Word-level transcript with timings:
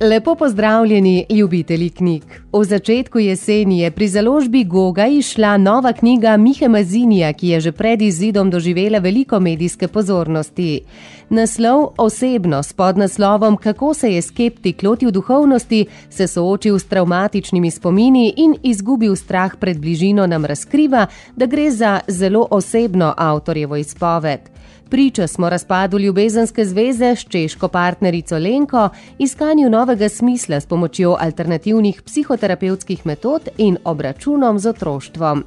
Lepo 0.00 0.34
pozdravljeni, 0.34 1.26
ljubitelji 1.30 1.90
knjig. 1.90 2.22
V 2.52 2.64
začetku 2.64 3.18
jeseni 3.18 3.78
je 3.80 3.90
pri 3.90 4.08
založbi 4.08 4.64
Goga 4.64 5.06
išla 5.06 5.56
nova 5.56 5.92
knjiga 5.92 6.36
Mihe 6.36 6.68
Mazinija, 6.68 7.32
ki 7.32 7.48
je 7.48 7.60
že 7.60 7.72
pred 7.72 8.02
izidom 8.02 8.50
doživela 8.50 8.98
veliko 8.98 9.40
medijske 9.40 9.88
pozornosti. 9.88 10.80
Naslov 11.28 11.88
Osebno 11.98 12.62
s 12.62 12.72
podnaslovom 12.72 13.56
Kako 13.56 13.94
se 13.94 14.12
je 14.12 14.22
skeptik 14.22 14.82
lotil 14.82 15.10
duhovnosti, 15.10 15.86
se 16.10 16.26
soočil 16.26 16.78
s 16.78 16.84
travmatičnimi 16.84 17.70
spomini 17.70 18.34
in 18.36 18.54
izgubil 18.62 19.16
strah 19.16 19.56
pred 19.60 19.80
bližino, 19.80 20.26
nam 20.26 20.44
razkriva, 20.44 21.06
da 21.36 21.46
gre 21.46 21.70
za 21.70 22.00
zelo 22.08 22.46
osebno 22.50 23.14
avtorjevo 23.16 23.76
izpoved. 23.76 24.53
Priča 24.90 25.26
smo 25.26 25.48
razpadu 25.48 25.98
ljubezenske 25.98 26.64
zveze 26.64 27.16
s 27.16 27.24
češko 27.28 27.68
partnerico 27.68 28.38
Lenko, 28.38 28.88
iskanju 29.18 29.70
novega 29.70 30.08
smisla 30.08 30.60
s 30.60 30.66
pomočjo 30.66 31.16
alternativnih 31.20 32.02
psihoterapevtskih 32.02 33.06
metod 33.06 33.48
in 33.58 33.76
obračunom 33.84 34.58
z 34.58 34.68
otroštvom. 34.68 35.44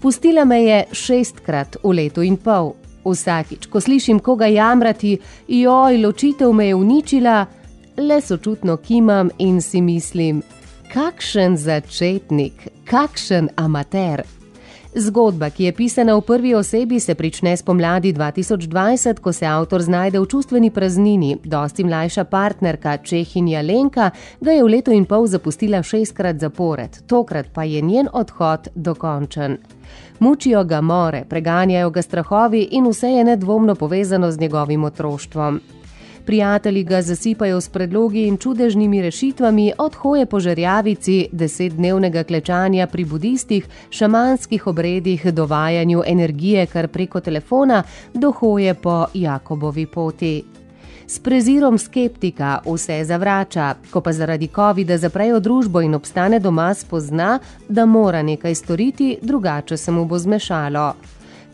Pustila 0.00 0.44
me 0.44 0.64
je 0.64 0.84
šestkrat 0.92 1.76
v 1.82 1.92
letu 1.92 2.22
in 2.22 2.36
pol. 2.36 2.72
Vsakič, 3.04 3.66
ko 3.66 3.80
slišim 3.80 4.18
koga 4.18 4.46
jamrati, 4.46 5.18
joj, 5.48 5.98
ločitev 6.02 6.52
me 6.52 6.66
je 6.66 6.74
uničila, 6.74 7.46
le 7.96 8.20
sočutno 8.20 8.76
kimam 8.76 9.30
in 9.38 9.60
si 9.62 9.80
mislim, 9.80 10.42
kakšen 10.92 11.56
začetnik, 11.56 12.68
kakšen 12.84 13.48
amater. 13.56 14.22
Zgodba, 14.94 15.48
ki 15.50 15.64
je 15.64 15.72
pisana 15.72 16.12
v 16.16 16.20
prvi 16.20 16.54
osebi, 16.54 17.00
se 17.00 17.14
prične 17.14 17.56
spomladi 17.56 18.12
2020, 18.12 19.20
ko 19.20 19.32
se 19.32 19.46
avtor 19.46 19.82
znajde 19.82 20.20
v 20.20 20.26
čustveni 20.28 20.70
praznini. 20.70 21.38
Dosti 21.44 21.84
mlajša 21.84 22.24
partnerka 22.24 22.96
Čehinja 22.96 23.62
Lenka 23.62 24.10
ga 24.40 24.52
je 24.52 24.62
v 24.62 24.68
letu 24.68 24.92
in 24.92 25.04
pol 25.08 25.26
zapustila 25.26 25.82
šestkrat 25.82 26.36
zapored, 26.36 27.06
tokrat 27.06 27.48
pa 27.54 27.64
je 27.64 27.80
njen 27.80 28.08
odhod 28.12 28.68
dokončen. 28.74 29.56
Mučijo 30.18 30.64
ga 30.64 30.80
more, 30.80 31.24
preganjajo 31.28 31.90
ga 31.90 32.02
strahovi 32.02 32.68
in 32.70 32.84
vse 32.84 33.16
je 33.16 33.24
nedvomno 33.24 33.74
povezano 33.74 34.30
z 34.30 34.40
njegovim 34.40 34.84
otroštvom. 34.84 35.60
Prijatelji 36.26 36.84
ga 36.84 37.02
zasipajo 37.02 37.60
s 37.60 37.68
predlogi 37.68 38.26
in 38.26 38.36
čudežnimi 38.36 39.02
rešitvami, 39.02 39.72
od 39.78 39.94
hoje 39.94 40.26
po 40.26 40.40
žerjavici, 40.40 41.28
desetdnevnega 41.32 42.22
klečanja 42.24 42.86
pri 42.86 43.04
budistih, 43.04 43.66
šamanskih 43.90 44.66
obredih, 44.66 45.32
dovajanju 45.32 46.02
energije 46.06 46.66
kar 46.66 46.88
preko 46.88 47.20
telefona, 47.20 47.82
do 48.14 48.30
hoje 48.30 48.74
po 48.74 49.06
Jakobovi 49.14 49.86
poti. 49.86 50.44
S 51.06 51.18
prezirom 51.18 51.78
skeptika 51.78 52.60
vse 52.66 53.04
zavrača, 53.04 53.74
ko 53.90 54.00
pa 54.00 54.12
zaradi 54.12 54.48
COVID-a 54.54 54.98
zaprejo 54.98 55.40
družbo 55.40 55.82
in 55.82 55.94
obstane 55.94 56.38
doma, 56.38 56.74
spozna, 56.74 57.38
da 57.68 57.86
mora 57.86 58.22
nekaj 58.22 58.54
storiti, 58.54 59.18
drugače 59.22 59.76
se 59.76 59.90
mu 59.90 60.04
bo 60.04 60.18
zmešalo 60.18 60.92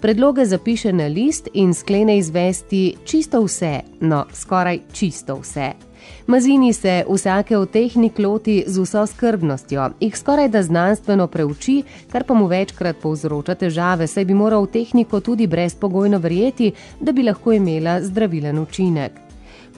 predloge 0.00 0.44
zapiše 0.44 0.92
na 0.92 1.06
list 1.06 1.48
in 1.54 1.74
sklene 1.74 2.18
izvesti 2.18 2.96
čisto 3.04 3.42
vse, 3.42 3.80
no, 4.00 4.24
skoraj 4.32 4.80
čisto 4.92 5.38
vse. 5.40 5.72
Mazini 6.26 6.72
se 6.72 7.04
vsake 7.10 7.56
od 7.56 7.70
tehnik 7.70 8.18
loti 8.18 8.64
z 8.66 8.80
vso 8.80 9.06
skrbnostjo, 9.06 9.90
jih 10.00 10.18
skoraj 10.18 10.48
da 10.48 10.62
znanstveno 10.62 11.26
preuči, 11.26 11.82
kar 12.12 12.24
pa 12.24 12.34
mu 12.34 12.46
večkrat 12.46 12.96
povzroča 13.02 13.54
težave, 13.54 14.06
saj 14.06 14.24
bi 14.24 14.34
moral 14.34 14.66
tehniko 14.66 15.20
tudi 15.20 15.46
brezpogojno 15.46 16.18
verjeti, 16.18 16.72
da 17.00 17.12
bi 17.12 17.22
lahko 17.22 17.52
imela 17.52 18.00
zdravilen 18.02 18.58
učinek. 18.58 19.27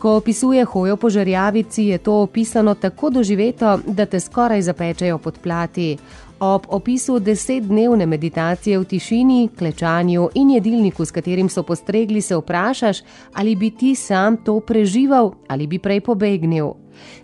Ko 0.00 0.16
opisuje 0.16 0.65
hojo 0.65 0.97
po 0.97 1.11
žrjavici, 1.11 1.83
je 1.84 1.99
to 1.99 2.22
opisano 2.22 2.75
tako 2.75 3.11
doživeto, 3.11 3.78
da 3.87 4.06
te 4.06 4.21
skoraj 4.21 4.62
zapečejo 4.62 5.19
pod 5.19 5.38
plati. 5.38 5.97
Ob 6.41 6.62
opisu 6.69 7.19
desetdnevne 7.19 8.06
meditacije 8.06 8.78
v 8.78 8.84
tišini, 8.84 9.49
klečanju 9.59 10.28
in 10.34 10.50
jedilniku, 10.50 11.05
s 11.05 11.10
katerim 11.10 11.49
so 11.49 11.62
postregli, 11.62 12.21
se 12.21 12.37
vprašaš, 12.37 13.03
ali 13.34 13.56
bi 13.56 13.71
ti 13.71 13.94
sam 13.94 14.37
to 14.44 14.60
preživel 14.60 15.31
ali 15.49 15.66
bi 15.66 15.78
prej 15.78 16.00
pobegnil. 16.00 16.72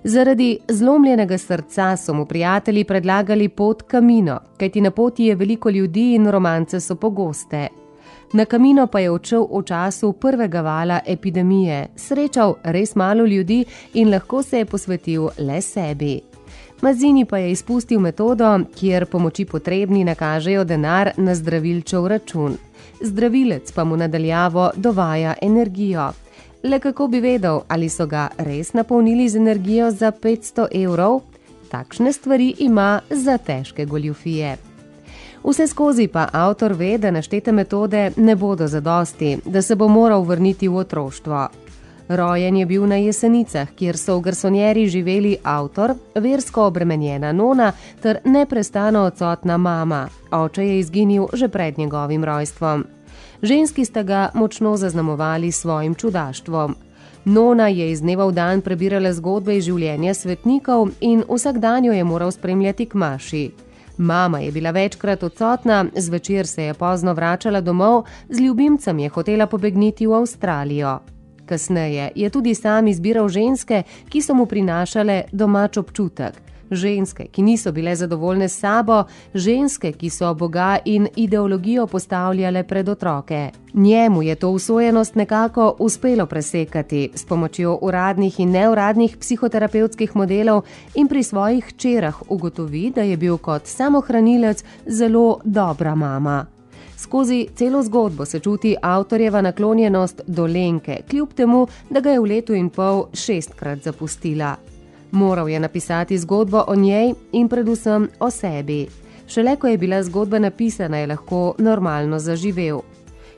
Zaradi 0.04 0.59
zlomljenega 0.69 1.38
srca 1.38 1.97
so 1.97 2.15
mu 2.15 2.26
prijatelji 2.26 2.84
predlagali 2.84 3.48
pot 3.48 3.82
kamino, 3.82 4.41
kajti 4.59 4.81
na 4.81 4.91
poti 4.91 5.25
je 5.25 5.34
veliko 5.34 5.70
ljudi 5.70 6.15
in 6.15 6.31
romance 6.31 6.81
so 6.81 6.94
pogoste. 6.94 7.85
Na 8.32 8.44
kamino 8.44 8.87
pa 8.87 9.00
je 9.00 9.10
odšel 9.10 9.47
v 9.47 9.62
času 9.62 10.12
prvega 10.12 10.60
vala 10.60 11.00
epidemije, 11.06 11.88
srečal 11.97 12.56
res 12.64 12.94
malo 12.94 13.25
ljudi 13.25 13.64
in 13.94 14.10
lahko 14.10 14.42
se 14.42 14.59
je 14.59 14.64
posvetil 14.64 15.28
le 15.38 15.60
sebi. 15.62 16.20
Mazini 16.82 17.25
pa 17.25 17.38
je 17.38 17.50
izpustil 17.50 18.00
metodo, 18.00 18.59
kjer 18.75 19.06
pomoči 19.06 19.44
potrebni 19.44 20.04
nakažejo 20.04 20.65
denar 20.65 21.10
na 21.16 21.34
zdravilčev 21.34 22.06
račun. 22.06 22.56
Zdravilec 23.00 23.72
pa 23.72 23.84
mu 23.84 23.97
nadaljavo 23.97 24.70
dovaja 24.76 25.34
energijo. 25.42 26.10
Le 26.62 26.78
kako 26.78 27.09
bi 27.09 27.20
vedel, 27.20 27.60
ali 27.69 27.88
so 27.88 28.06
ga 28.06 28.28
res 28.38 28.72
napolnili 28.72 29.28
z 29.28 29.36
energijo 29.36 29.91
za 29.91 30.12
500 30.12 30.66
evrov? 30.84 31.20
Takšne 31.70 32.12
stvari 32.12 32.54
ima 32.59 33.00
za 33.10 33.38
težke 33.38 33.84
goljufije. 33.84 34.56
Vse 35.47 35.67
skozi 35.67 36.09
pa 36.09 36.29
avtor 36.33 36.73
ve, 36.73 36.99
da 36.99 37.11
naštete 37.11 37.53
metode 37.53 38.11
ne 38.17 38.34
bodo 38.37 38.67
zadosti, 38.67 39.39
da 39.45 39.62
se 39.62 39.75
bo 39.77 39.89
moral 39.89 40.23
vrniti 40.23 40.69
v 40.69 40.77
otroštvo. 40.77 41.49
Rojen 42.09 42.57
je 42.57 42.67
bil 42.67 42.87
na 42.87 42.97
jesenicah, 42.97 43.69
kjer 43.79 43.97
so 43.97 44.17
v 44.19 44.21
garsonjeri 44.21 44.89
živeli 44.89 45.37
avtor, 45.43 45.95
versko 46.15 46.65
obremenjena 46.67 47.33
nona 47.33 47.73
ter 48.03 48.19
neprestano 48.25 49.05
odsotna 49.05 49.57
mama. 49.57 50.09
Oče 50.31 50.67
je 50.67 50.79
izginil 50.79 51.27
že 51.33 51.49
pred 51.49 51.78
njegovim 51.78 52.25
rojstvom. 52.25 52.84
Ženski 53.43 53.84
sta 53.84 54.03
ga 54.03 54.31
močno 54.34 54.77
zaznamovali 54.77 55.53
svojim 55.53 55.95
čudaštvom. 55.95 56.75
Nona 57.25 57.69
je 57.69 57.93
iz 57.93 58.01
dneva 58.01 58.27
v 58.27 58.33
dan 58.33 58.61
prebirala 58.61 59.13
zgodbe 59.13 59.57
iz 59.57 59.65
življenja 59.65 60.15
svetnikov 60.15 60.89
in 61.01 61.23
vsak 61.28 61.59
dan 61.59 61.84
jo 61.84 61.93
je 61.93 62.05
moral 62.05 62.31
spremljati 62.31 62.87
k 62.87 62.95
maši. 62.95 63.66
Mama 63.99 64.41
je 64.41 64.53
bila 64.53 64.71
večkrat 64.71 65.23
odsotna, 65.23 65.84
zvečer 65.97 66.47
se 66.47 66.62
je 66.62 66.75
pozno 66.75 67.15
vračala 67.15 67.61
domov, 67.61 68.05
z 68.29 68.41
ljubimcem 68.41 68.99
je 68.99 69.09
hotela 69.09 69.47
pobegniti 69.47 70.07
v 70.07 70.15
Avstralijo. 70.15 70.99
Kasneje 71.47 72.11
je 72.15 72.31
tudi 72.31 72.55
sam 72.55 72.89
izbiral 72.89 73.29
ženske, 73.29 73.83
ki 74.09 74.23
so 74.23 74.34
mu 74.34 74.47
prinašale 74.47 75.23
domač 75.33 75.77
občutek. 75.77 76.34
Ženske, 76.71 77.27
ki 77.27 77.43
niso 77.43 77.72
bile 77.72 77.97
zadovoljne 77.97 78.49
s 78.49 78.59
sabo, 78.59 79.04
ženske, 79.34 79.93
ki 79.93 80.10
so 80.10 80.34
Boga 80.34 80.78
in 80.84 81.09
ideologijo 81.16 81.87
postavljale 81.87 82.62
pred 82.65 82.88
otroke. 82.88 83.50
Njemu 83.75 84.22
je 84.22 84.34
to 84.34 84.50
usojenost 84.50 85.15
nekako 85.15 85.77
uspelo 85.78 86.27
presekati 86.27 87.10
s 87.15 87.25
pomočjo 87.25 87.78
uradnih 87.82 88.41
in 88.41 88.50
neuradnih 88.50 89.16
psihoterapevtskih 89.16 90.16
modelov 90.16 90.62
in 90.94 91.09
pri 91.09 91.22
svojih 91.22 91.72
čerah 91.77 92.22
ugotovi, 92.28 92.93
da 92.94 93.03
je 93.03 93.16
bil 93.16 93.38
kot 93.38 93.66
samohranilec 93.66 94.65
zelo 94.87 95.41
dobra 95.44 95.94
mama. 95.94 96.47
Skozi 96.97 97.47
celo 97.54 97.83
zgodbo 97.83 98.25
se 98.25 98.41
čuti 98.41 98.77
avtorjeva 98.83 99.41
naklonjenost 99.41 100.21
do 100.27 100.47
Lenke, 100.47 101.00
kljub 101.10 101.33
temu, 101.33 101.66
da 101.91 102.00
ga 102.00 102.10
je 102.10 102.21
v 102.21 102.25
letu 102.25 102.54
in 102.54 102.71
pol 102.71 103.04
šestkrat 103.12 103.84
zapustila. 103.84 104.56
Moral 105.11 105.49
je 105.49 105.61
napisati 105.61 106.19
zgodbo 106.19 106.65
o 106.67 106.75
njej 106.75 107.15
in 107.33 107.49
predvsem 107.49 108.09
o 108.21 108.31
sebi. 108.31 108.87
Šele 109.27 109.56
ko 109.56 109.66
je 109.66 109.78
bila 109.78 110.03
zgodba 110.03 110.39
napisana, 110.39 110.98
je 110.98 111.07
lahko 111.07 111.54
normalno 111.59 112.19
zaživel. 112.19 112.80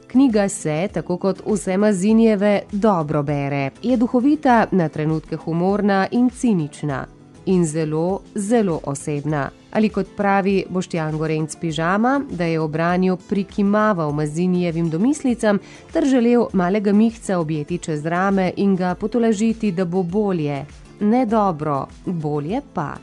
Knjiga 0.06 0.48
se, 0.48 0.88
tako 0.92 1.16
kot 1.16 1.42
vse 1.46 1.76
Mazinjeve, 1.76 2.62
dobro 2.72 3.22
bere. 3.22 3.70
Je 3.82 3.96
duhovita, 3.96 4.66
na 4.70 4.88
trenutke 4.88 5.36
humorna 5.36 6.06
in 6.10 6.30
cinična. 6.30 7.06
In 7.46 7.66
zelo, 7.66 8.20
zelo 8.34 8.80
osebna 8.84 9.50
ali 9.70 9.88
kot 9.88 10.06
pravi 10.16 10.64
Boštjan 10.68 11.18
Gorenc 11.18 11.56
Pižama, 11.56 12.20
da 12.30 12.44
je 12.44 12.60
v 12.60 12.68
branju 12.68 13.16
prikimaval 13.28 14.12
Mazinijevim 14.12 14.90
domislicam 14.90 15.58
ter 15.92 16.04
želel 16.04 16.46
malega 16.52 16.92
mihca 16.92 17.38
objeti 17.38 17.78
čez 17.78 18.06
rame 18.06 18.52
in 18.56 18.76
ga 18.76 18.94
potolažiti, 18.94 19.72
da 19.72 19.84
bo 19.84 20.02
bolje. 20.02 20.64
Ne 21.00 21.26
dobro, 21.26 21.86
bolje 22.06 22.60
pa. 22.74 22.94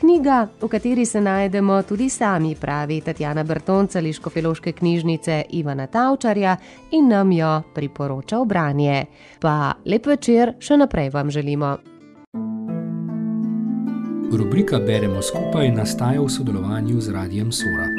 Knjiga, 0.00 0.48
v 0.60 0.68
kateri 0.68 1.06
se 1.06 1.20
najdemo 1.20 1.82
tudi 1.82 2.08
sami, 2.08 2.54
pravi 2.60 3.00
Tatjana 3.00 3.44
Bertonca 3.44 4.00
iz 4.00 4.16
Škofeloške 4.16 4.72
knjižnice 4.72 5.42
Ivana 5.50 5.86
Tavčarja 5.86 6.56
in 6.90 7.08
nam 7.08 7.32
jo 7.32 7.62
priporoča 7.74 8.38
v 8.38 8.44
branje. 8.44 9.04
Pa 9.40 9.72
lep 9.86 10.06
večer 10.06 10.54
še 10.58 10.76
naprej 10.76 11.10
vam 11.10 11.30
želimo. 11.30 11.76
Rubrika 14.32 14.78
Beremo 14.78 15.22
skupaj 15.22 15.70
nastaja 15.70 16.20
v 16.20 16.28
sodelovanju 16.28 17.00
z 17.00 17.12
Radijem 17.12 17.52
Sora. 17.52 17.93